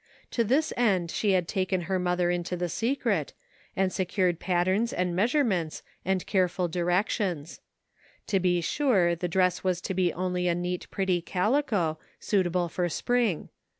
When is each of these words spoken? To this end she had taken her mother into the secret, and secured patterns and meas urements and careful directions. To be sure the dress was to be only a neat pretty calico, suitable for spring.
To 0.31 0.43
this 0.43 0.73
end 0.75 1.11
she 1.11 1.33
had 1.33 1.47
taken 1.47 1.81
her 1.81 1.99
mother 1.99 2.31
into 2.31 2.57
the 2.57 2.69
secret, 2.69 3.33
and 3.75 3.93
secured 3.93 4.39
patterns 4.39 4.91
and 4.93 5.15
meas 5.15 5.33
urements 5.35 5.83
and 6.03 6.25
careful 6.25 6.67
directions. 6.67 7.61
To 8.25 8.39
be 8.39 8.61
sure 8.61 9.13
the 9.13 9.27
dress 9.27 9.63
was 9.63 9.79
to 9.81 9.93
be 9.93 10.11
only 10.11 10.47
a 10.47 10.55
neat 10.55 10.87
pretty 10.89 11.21
calico, 11.21 11.99
suitable 12.19 12.67
for 12.67 12.89
spring. 12.89 13.49